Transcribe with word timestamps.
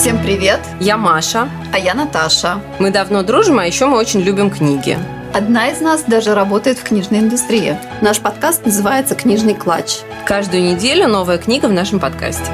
Всем 0.00 0.18
привет! 0.22 0.60
Я 0.80 0.96
Маша. 0.96 1.46
А 1.74 1.78
я 1.78 1.92
Наташа. 1.92 2.62
Мы 2.78 2.90
давно 2.90 3.22
дружим, 3.22 3.58
а 3.58 3.66
еще 3.66 3.84
мы 3.84 3.98
очень 3.98 4.20
любим 4.20 4.50
книги. 4.50 4.96
Одна 5.34 5.68
из 5.68 5.82
нас 5.82 6.04
даже 6.04 6.34
работает 6.34 6.78
в 6.78 6.84
книжной 6.84 7.18
индустрии. 7.18 7.76
Наш 8.00 8.18
подкаст 8.18 8.64
называется 8.64 9.14
«Книжный 9.14 9.52
клатч». 9.54 9.98
Каждую 10.24 10.62
неделю 10.62 11.06
новая 11.06 11.36
книга 11.36 11.66
в 11.66 11.74
нашем 11.74 12.00
подкасте. 12.00 12.50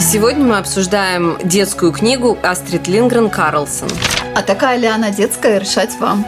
Сегодня 0.00 0.44
мы 0.44 0.58
обсуждаем 0.58 1.38
детскую 1.44 1.92
книгу 1.92 2.36
Астрид 2.42 2.88
Лингрен 2.88 3.30
Карлсон. 3.30 3.88
А 4.34 4.42
такая 4.42 4.76
ли 4.76 4.88
она 4.88 5.10
детская, 5.10 5.58
решать 5.58 5.96
вам. 6.00 6.26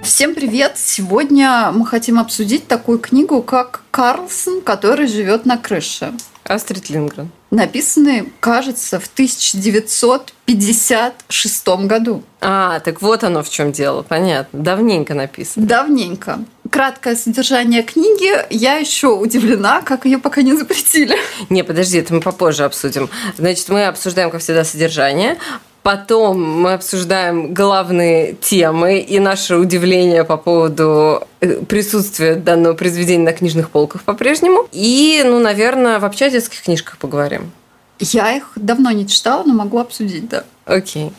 Всем 0.00 0.34
привет! 0.34 0.78
Сегодня 0.78 1.72
мы 1.74 1.84
хотим 1.84 2.18
обсудить 2.18 2.66
такую 2.66 2.98
книгу, 3.00 3.42
как 3.42 3.82
«Карлсон, 3.96 4.60
который 4.60 5.06
живет 5.06 5.46
на 5.46 5.56
крыше». 5.56 6.12
Астрид 6.44 6.90
Лингрен. 6.90 7.30
Написанный, 7.50 8.30
кажется, 8.40 9.00
в 9.00 9.06
1956 9.06 11.68
году. 11.86 12.22
А, 12.42 12.80
так 12.80 13.00
вот 13.00 13.24
оно 13.24 13.42
в 13.42 13.48
чем 13.48 13.72
дело, 13.72 14.02
понятно. 14.02 14.60
Давненько 14.60 15.14
написано. 15.14 15.66
Давненько. 15.66 16.40
Краткое 16.70 17.16
содержание 17.16 17.82
книги. 17.82 18.34
Я 18.50 18.74
еще 18.74 19.08
удивлена, 19.08 19.80
как 19.80 20.04
ее 20.04 20.18
пока 20.18 20.42
не 20.42 20.54
запретили. 20.54 21.16
Не, 21.48 21.64
подожди, 21.64 21.96
это 21.96 22.12
мы 22.12 22.20
попозже 22.20 22.64
обсудим. 22.64 23.08
Значит, 23.38 23.70
мы 23.70 23.86
обсуждаем, 23.86 24.30
как 24.30 24.42
всегда, 24.42 24.64
содержание. 24.64 25.38
Потом 25.86 26.42
мы 26.42 26.72
обсуждаем 26.72 27.54
главные 27.54 28.32
темы 28.32 28.98
и 28.98 29.20
наше 29.20 29.54
удивление 29.54 30.24
по 30.24 30.36
поводу 30.36 31.22
э, 31.40 31.62
присутствия 31.62 32.34
данного 32.34 32.74
произведения 32.74 33.22
на 33.22 33.32
книжных 33.32 33.70
полках 33.70 34.02
по-прежнему. 34.02 34.66
И, 34.72 35.22
ну, 35.24 35.38
наверное, 35.38 36.00
вообще 36.00 36.24
о 36.24 36.30
детских 36.30 36.62
книжках 36.62 36.98
поговорим. 36.98 37.52
Я 38.00 38.32
их 38.32 38.50
давно 38.56 38.90
не 38.90 39.06
читала, 39.06 39.44
но 39.46 39.54
могу 39.54 39.78
обсудить, 39.78 40.28
да. 40.28 40.42
Окей. 40.64 41.12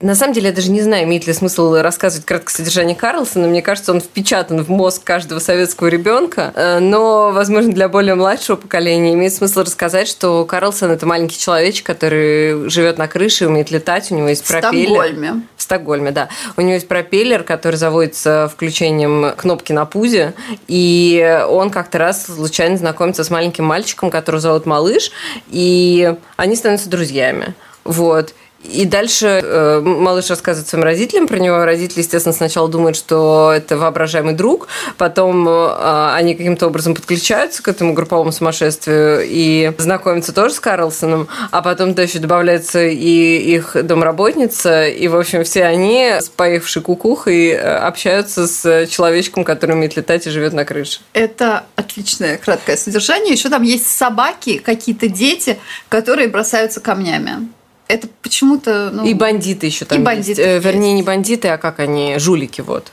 На 0.00 0.14
самом 0.14 0.32
деле, 0.32 0.50
я 0.50 0.54
даже 0.54 0.70
не 0.70 0.80
знаю, 0.80 1.04
имеет 1.04 1.26
ли 1.26 1.32
смысл 1.32 1.74
рассказывать 1.74 2.24
краткое 2.24 2.52
содержание 2.52 2.94
Карлсона. 2.94 3.48
Мне 3.48 3.62
кажется, 3.62 3.90
он 3.90 4.00
впечатан 4.00 4.62
в 4.62 4.68
мозг 4.68 5.02
каждого 5.02 5.40
советского 5.40 5.88
ребенка. 5.88 6.52
Э, 6.54 6.78
но, 6.78 7.32
возможно, 7.32 7.72
для 7.72 7.88
более 7.88 8.14
младшего 8.14 8.54
поколения 8.54 9.14
имеет 9.14 9.34
смысл 9.34 9.62
рассказать, 9.62 10.06
что 10.06 10.44
Карлсон– 10.44 10.90
это 10.92 11.04
маленький 11.04 11.36
человечек, 11.36 11.84
который 11.84 12.70
живет 12.70 12.96
на 12.96 13.08
крыше, 13.08 13.48
умеет 13.48 13.72
летать, 13.72 14.12
у 14.12 14.14
него 14.14 14.28
есть 14.28 14.46
пропеллер. 14.46 14.86
В 14.86 14.92
Стокгольме. 14.92 15.42
В 15.56 15.62
Стокгольме, 15.62 16.10
да. 16.12 16.28
У 16.56 16.60
него 16.60 16.74
есть 16.74 16.86
пропеллер, 16.86 17.42
который 17.42 17.74
заводится 17.74 18.48
включением 18.54 19.32
кнопки 19.36 19.72
на 19.72 19.84
пузе. 19.84 20.32
И 20.68 21.42
он 21.48 21.70
как-то 21.70 21.98
раз 21.98 22.26
случайно 22.26 22.76
знакомится 22.76 23.24
с 23.24 23.30
маленьким 23.30 23.64
мальчиком, 23.64 24.10
которого 24.10 24.40
зовут 24.40 24.64
Малыш. 24.64 25.10
И 25.48 26.14
они 26.36 26.54
становятся 26.54 26.88
друзьями. 26.88 27.56
Вот. 27.82 28.32
И 28.64 28.86
дальше 28.86 29.40
э, 29.42 29.80
малыш 29.80 30.30
рассказывает 30.30 30.68
своим 30.68 30.84
родителям 30.84 31.28
про 31.28 31.38
него. 31.38 31.64
Родители, 31.64 32.00
естественно, 32.00 32.32
сначала 32.32 32.68
думают, 32.68 32.96
что 32.96 33.52
это 33.54 33.76
воображаемый 33.76 34.34
друг, 34.34 34.66
потом 34.96 35.48
э, 35.48 36.12
они 36.14 36.34
каким-то 36.34 36.66
образом 36.66 36.94
подключаются 36.96 37.62
к 37.62 37.68
этому 37.68 37.92
групповому 37.92 38.32
сумасшествию 38.32 39.20
и 39.24 39.72
знакомятся 39.78 40.34
тоже 40.34 40.54
с 40.54 40.60
Карлсоном, 40.60 41.28
а 41.52 41.62
потом 41.62 41.94
то 41.94 42.02
еще 42.02 42.18
добавляется 42.18 42.84
и 42.84 43.38
их 43.54 43.76
домработница, 43.80 44.88
и, 44.88 45.06
в 45.06 45.16
общем, 45.16 45.44
все 45.44 45.64
они, 45.64 46.14
споивши 46.20 46.80
кукухой, 46.80 47.50
э, 47.50 47.60
общаются 47.60 48.48
с 48.48 48.86
человечком, 48.88 49.44
который 49.44 49.76
умеет 49.76 49.96
летать 49.96 50.26
и 50.26 50.30
живет 50.30 50.52
на 50.52 50.64
крыше. 50.64 51.00
Это 51.12 51.64
отличное 51.76 52.38
краткое 52.38 52.76
содержание. 52.76 53.34
Еще 53.34 53.50
там 53.50 53.62
есть 53.62 53.86
собаки, 53.86 54.58
какие-то 54.58 55.08
дети, 55.08 55.58
которые 55.88 56.26
бросаются 56.26 56.80
камнями 56.80 57.48
это 57.88 58.08
почему-то... 58.22 58.90
Ну, 58.92 59.04
и 59.04 59.14
бандиты 59.14 59.66
еще 59.66 59.84
там 59.84 59.98
и 59.98 60.02
бандиты 60.02 60.40
есть. 60.42 60.54
есть. 60.54 60.64
Вернее, 60.64 60.92
не 60.92 61.02
бандиты, 61.02 61.48
а 61.48 61.58
как 61.58 61.80
они, 61.80 62.18
жулики, 62.18 62.60
вот. 62.60 62.92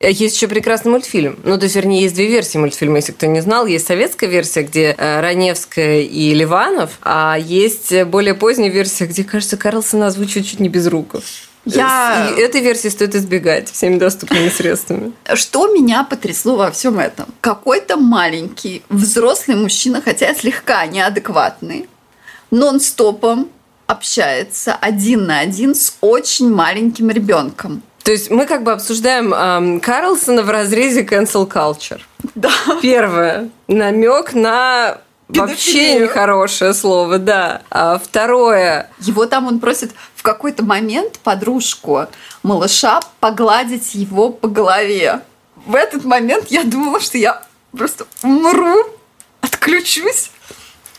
Есть 0.00 0.34
еще 0.34 0.48
прекрасный 0.48 0.90
мультфильм. 0.90 1.38
Ну, 1.44 1.56
то 1.56 1.64
есть, 1.64 1.76
вернее, 1.76 2.02
есть 2.02 2.16
две 2.16 2.26
версии 2.26 2.58
мультфильма, 2.58 2.96
если 2.96 3.12
кто 3.12 3.26
не 3.26 3.40
знал. 3.40 3.66
Есть 3.66 3.86
советская 3.86 4.28
версия, 4.28 4.62
где 4.62 4.96
э, 4.98 5.20
Раневская 5.20 6.00
и 6.00 6.34
Ливанов, 6.34 6.98
а 7.02 7.36
есть 7.38 8.02
более 8.04 8.34
поздняя 8.34 8.70
версия, 8.70 9.06
где, 9.06 9.22
кажется, 9.22 9.56
Карлсон 9.56 10.02
озвучивает 10.02 10.46
чуть 10.46 10.58
не 10.58 10.68
без 10.68 10.88
рук. 10.88 11.14
Я... 11.64 12.32
И 12.36 12.40
этой 12.40 12.60
версии 12.60 12.88
стоит 12.88 13.14
избегать 13.14 13.70
всеми 13.70 13.96
доступными 13.96 14.48
средствами. 14.48 15.12
Что 15.34 15.68
меня 15.68 16.02
потрясло 16.02 16.56
во 16.56 16.72
всем 16.72 16.98
этом? 16.98 17.26
Какой-то 17.40 17.96
маленький 17.96 18.82
взрослый 18.88 19.56
мужчина, 19.56 20.02
хотя 20.04 20.34
слегка 20.34 20.84
неадекватный, 20.86 21.88
нон-стопом 22.50 23.48
общается 23.92 24.74
один 24.74 25.26
на 25.26 25.40
один 25.40 25.74
с 25.74 25.96
очень 26.00 26.52
маленьким 26.52 27.10
ребенком. 27.10 27.82
То 28.02 28.10
есть 28.10 28.30
мы 28.30 28.46
как 28.46 28.64
бы 28.64 28.72
обсуждаем 28.72 29.32
эм, 29.32 29.80
Карлсона 29.80 30.42
в 30.42 30.50
разрезе 30.50 31.04
cancel 31.04 31.48
culture. 31.48 32.00
Да. 32.34 32.50
Первое. 32.80 33.50
Намек 33.68 34.32
на 34.32 34.98
Вообще 35.28 36.00
нехорошее 36.00 36.74
слово, 36.74 37.18
да. 37.18 37.62
А 37.70 37.98
второе. 37.98 38.90
Его 38.98 39.26
там 39.26 39.46
он 39.46 39.60
просит 39.60 39.92
в 40.14 40.22
какой-то 40.22 40.64
момент 40.64 41.18
подружку 41.20 42.06
малыша 42.42 43.00
погладить 43.20 43.94
его 43.94 44.30
по 44.30 44.48
голове. 44.48 45.20
В 45.64 45.74
этот 45.74 46.04
момент 46.04 46.48
я 46.48 46.64
думала, 46.64 47.00
что 47.00 47.18
я 47.18 47.42
просто 47.76 48.06
умру, 48.22 48.84
отключусь 49.40 50.30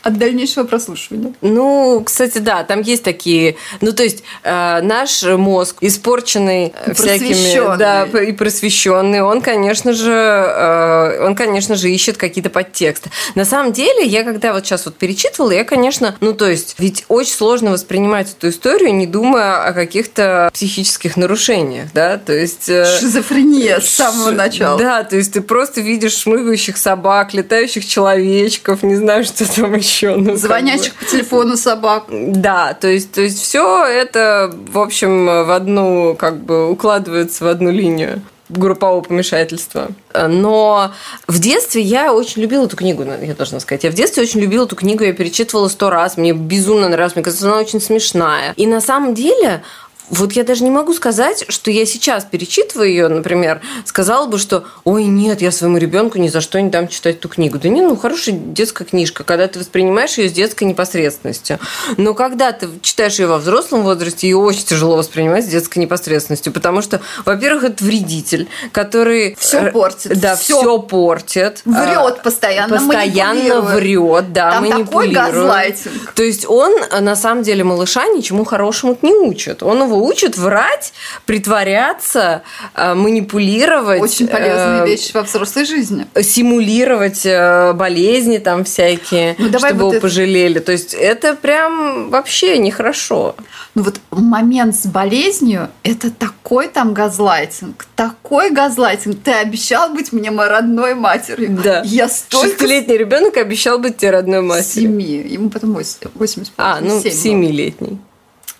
от 0.04 0.18
дальнейшего 0.18 0.64
прослушивания. 0.64 1.32
Ну, 1.40 2.02
кстати, 2.04 2.38
да, 2.38 2.62
там 2.62 2.82
есть 2.82 3.02
такие... 3.02 3.56
Ну, 3.80 3.92
то 3.92 4.02
есть 4.02 4.22
э, 4.42 4.80
наш 4.82 5.22
мозг, 5.22 5.78
испорченный 5.80 6.74
всякими... 6.94 7.76
Да, 7.78 8.04
и 8.04 8.32
просвещенный, 8.32 9.22
он, 9.22 9.40
конечно 9.40 9.94
же, 9.94 10.12
э, 10.12 11.26
он, 11.26 11.34
конечно 11.34 11.74
же, 11.74 11.90
ищет 11.90 12.18
какие-то 12.18 12.50
подтексты. 12.50 13.10
На 13.34 13.46
самом 13.46 13.72
деле, 13.72 14.04
я 14.04 14.24
когда 14.24 14.52
вот 14.52 14.66
сейчас 14.66 14.84
вот 14.84 14.96
перечитывала, 14.96 15.52
я, 15.52 15.64
конечно... 15.64 16.14
Ну, 16.20 16.34
то 16.34 16.50
есть, 16.50 16.74
ведь 16.78 17.06
очень 17.08 17.32
сложно 17.32 17.70
воспринимать 17.70 18.30
эту 18.30 18.50
историю, 18.50 18.94
не 18.94 19.06
думая 19.06 19.64
о 19.64 19.72
каких-то 19.72 20.50
психических 20.52 21.16
нарушениях, 21.16 21.88
да, 21.94 22.18
то 22.18 22.34
есть... 22.34 22.68
Э, 22.68 22.84
Шизофрения 23.00 23.80
с 23.80 23.88
самого 23.88 24.32
начала. 24.32 24.78
Да, 24.78 25.02
то 25.02 25.16
есть 25.16 25.32
ты 25.32 25.40
просто 25.40 25.80
видишь 25.80 26.18
шмыгающих 26.18 26.76
собак, 26.76 27.32
летающих 27.32 27.86
человечков, 27.86 28.82
не 28.82 28.96
знаю, 28.96 29.24
что 29.24 29.50
там 29.50 29.74
еще 29.74 29.93
еще. 29.94 30.16
Ну, 30.16 30.36
Звонящих 30.36 30.94
по 30.94 31.04
телефону 31.04 31.56
собак. 31.56 32.04
Да, 32.10 32.74
то 32.74 32.88
есть, 32.88 33.12
то 33.12 33.20
есть 33.20 33.40
все 33.40 33.86
это, 33.86 34.52
в 34.68 34.78
общем, 34.78 35.26
в 35.26 35.54
одну, 35.54 36.16
как 36.18 36.42
бы 36.42 36.70
укладывается 36.70 37.44
в 37.44 37.48
одну 37.48 37.70
линию 37.70 38.22
группового 38.50 39.00
помешательства. 39.00 39.88
Но 40.28 40.92
в 41.26 41.38
детстве 41.38 41.80
я 41.80 42.12
очень 42.12 42.42
любила 42.42 42.66
эту 42.66 42.76
книгу, 42.76 43.02
я 43.02 43.34
должна 43.34 43.58
сказать. 43.60 43.84
Я 43.84 43.90
в 43.90 43.94
детстве 43.94 44.22
очень 44.22 44.40
любила 44.40 44.64
эту 44.64 44.76
книгу, 44.76 45.02
я 45.02 45.12
перечитывала 45.12 45.68
сто 45.68 45.90
раз, 45.90 46.16
мне 46.16 46.32
безумно 46.32 46.88
нравилась, 46.88 47.14
мне 47.14 47.24
кажется, 47.24 47.46
она 47.46 47.58
очень 47.58 47.80
смешная. 47.80 48.52
И 48.56 48.66
на 48.66 48.80
самом 48.80 49.14
деле 49.14 49.62
вот 50.10 50.32
я 50.32 50.44
даже 50.44 50.64
не 50.64 50.70
могу 50.70 50.92
сказать, 50.92 51.46
что 51.48 51.70
я 51.70 51.86
сейчас, 51.86 52.24
перечитывая 52.24 52.88
ее, 52.88 53.08
например, 53.08 53.60
сказала 53.84 54.26
бы, 54.26 54.38
что 54.38 54.64
«Ой, 54.84 55.04
нет, 55.04 55.40
я 55.40 55.50
своему 55.50 55.78
ребенку 55.78 56.18
ни 56.18 56.28
за 56.28 56.40
что 56.40 56.60
не 56.60 56.68
дам 56.70 56.88
читать 56.88 57.16
эту 57.16 57.28
книгу». 57.28 57.58
Да 57.58 57.68
не, 57.68 57.80
ну, 57.80 57.96
хорошая 57.96 58.34
детская 58.34 58.84
книжка, 58.84 59.24
когда 59.24 59.48
ты 59.48 59.58
воспринимаешь 59.58 60.18
ее 60.18 60.28
с 60.28 60.32
детской 60.32 60.64
непосредственностью. 60.64 61.58
Но 61.96 62.14
когда 62.14 62.52
ты 62.52 62.68
читаешь 62.82 63.18
ее 63.18 63.26
во 63.26 63.38
взрослом 63.38 63.82
возрасте, 63.82 64.28
ее 64.28 64.36
очень 64.36 64.64
тяжело 64.64 64.96
воспринимать 64.96 65.44
с 65.44 65.48
детской 65.48 65.78
непосредственностью, 65.78 66.52
потому 66.52 66.82
что, 66.82 67.00
во-первых, 67.24 67.64
это 67.64 67.82
вредитель, 67.84 68.48
который... 68.72 69.36
Все 69.38 69.70
портит. 69.70 70.20
Да, 70.20 70.36
все, 70.36 70.60
все 70.60 70.78
портит. 70.80 71.62
Врет 71.64 72.22
постоянно, 72.22 72.76
Постоянно 72.76 73.60
врет, 73.62 74.32
да, 74.32 74.52
Там 74.52 74.68
манипулирует. 74.68 74.86
такой 74.86 75.08
газлайтинг. 75.08 76.12
То 76.12 76.22
есть 76.22 76.46
он, 76.46 76.72
на 77.00 77.16
самом 77.16 77.42
деле, 77.42 77.64
малыша 77.64 78.06
ничему 78.08 78.44
хорошему 78.44 78.98
не 79.02 79.12
учит. 79.14 79.62
Он 79.62 79.82
его 79.82 79.93
его 79.94 80.06
учат 80.06 80.36
врать, 80.36 80.92
притворяться, 81.26 82.42
э, 82.74 82.94
манипулировать. 82.94 84.00
Очень 84.00 84.28
полезные 84.28 84.82
э, 84.82 84.86
вещи 84.86 85.12
во 85.14 85.22
взрослой 85.22 85.64
жизни. 85.64 86.06
Симулировать 86.20 87.24
э, 87.24 87.72
болезни 87.72 88.38
там 88.38 88.64
всякие, 88.64 89.36
ну, 89.38 89.48
давай 89.48 89.70
чтобы 89.70 89.84
вот 89.84 89.90
его 89.90 89.92
это... 89.94 90.00
пожалели. 90.02 90.58
То 90.58 90.72
есть 90.72 90.94
это 90.94 91.34
прям 91.34 92.10
вообще 92.10 92.58
нехорошо. 92.58 93.34
Ну 93.74 93.82
вот 93.82 94.00
момент 94.10 94.76
с 94.76 94.86
болезнью– 94.86 95.68
это 95.82 96.10
такой 96.10 96.68
там 96.68 96.94
газлайтинг, 96.94 97.86
такой 97.96 98.50
газлайтинг. 98.50 99.16
Ты 99.22 99.32
обещал 99.32 99.90
быть 99.90 100.12
мне 100.12 100.30
моей 100.30 100.50
родной 100.50 100.94
матерью. 100.94 101.58
Да. 101.62 101.82
Я 101.84 102.08
столько... 102.08 102.48
Шестилетний 102.48 102.96
ребенок 102.96 103.36
обещал 103.36 103.78
быть 103.78 103.96
тебе 103.96 104.10
родной 104.10 104.42
матерью. 104.42 104.88
Семи. 104.88 105.26
Ему 105.28 105.50
потом 105.50 105.74
8. 105.74 106.10
8 106.14 106.44
а, 106.56 106.78
ну, 106.80 107.00
семилетний. 107.00 107.98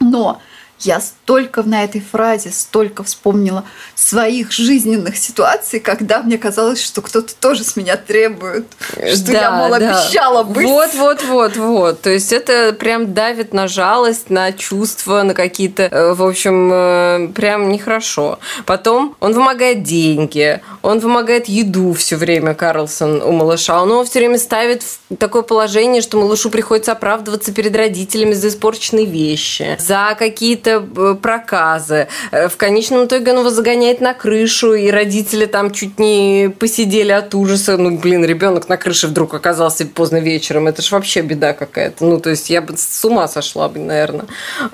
Но 0.00 0.40
я 0.84 1.00
столько 1.00 1.62
на 1.62 1.84
этой 1.84 2.00
фразе, 2.00 2.50
столько 2.50 3.02
вспомнила 3.04 3.64
своих 3.94 4.52
жизненных 4.52 5.16
ситуаций, 5.16 5.80
когда 5.80 6.22
мне 6.22 6.38
казалось, 6.38 6.82
что 6.82 7.02
кто-то 7.02 7.34
тоже 7.34 7.64
с 7.64 7.76
меня 7.76 7.96
требует, 7.96 8.66
что 8.90 9.32
Да, 9.32 9.40
я, 9.40 9.50
мол, 9.50 9.70
да. 9.70 9.76
обещала 9.76 10.42
быть. 10.42 10.66
Вот, 10.66 10.94
вот, 10.94 11.24
вот, 11.24 11.56
вот. 11.56 12.02
То 12.02 12.10
есть 12.10 12.32
это 12.32 12.72
прям 12.72 13.14
давит 13.14 13.52
на 13.52 13.68
жалость, 13.68 14.30
на 14.30 14.52
чувства, 14.52 15.22
на 15.22 15.34
какие-то, 15.34 15.84
э, 15.84 16.14
в 16.14 16.22
общем, 16.22 16.70
э, 16.72 17.28
прям 17.34 17.68
нехорошо. 17.70 18.38
Потом 18.66 19.16
он 19.20 19.32
вымогает 19.32 19.82
деньги, 19.82 20.60
он 20.82 20.98
вымогает 20.98 21.48
еду 21.48 21.92
все 21.94 22.16
время, 22.16 22.54
Карлсон, 22.54 23.22
у 23.22 23.32
малыша. 23.32 23.82
Он 23.82 23.90
его 23.90 24.04
все 24.04 24.18
время 24.18 24.38
ставит 24.38 24.82
в 24.82 25.16
такое 25.16 25.42
положение, 25.42 26.02
что 26.02 26.18
малышу 26.18 26.50
приходится 26.50 26.92
оправдываться 26.92 27.52
перед 27.52 27.74
родителями 27.76 28.32
за 28.34 28.48
испорченные 28.48 29.06
вещи, 29.06 29.76
за 29.78 30.14
какие-то 30.18 30.73
э, 30.80 31.14
проказы. 31.20 32.08
Э, 32.30 32.48
В 32.48 32.56
конечном 32.56 33.06
итоге 33.06 33.32
он 33.32 33.38
его 33.40 33.50
загоняет 33.50 34.00
на 34.00 34.14
крышу, 34.14 34.74
и 34.74 34.90
родители 34.90 35.46
там 35.46 35.70
чуть 35.70 35.98
не 35.98 36.52
посидели 36.58 37.12
от 37.12 37.34
ужаса. 37.34 37.76
Ну, 37.76 37.98
блин, 37.98 38.24
ребенок 38.24 38.68
на 38.68 38.76
крыше 38.76 39.08
вдруг 39.08 39.34
оказался 39.34 39.86
поздно 39.86 40.18
вечером. 40.18 40.66
Это 40.66 40.82
ж 40.82 40.92
вообще 40.92 41.22
беда 41.22 41.52
какая-то. 41.52 42.04
Ну, 42.04 42.20
то 42.20 42.30
есть 42.30 42.50
я 42.50 42.62
бы 42.62 42.76
с 42.76 43.04
ума 43.04 43.28
сошла 43.28 43.68
бы, 43.68 43.78
наверное. 43.80 44.26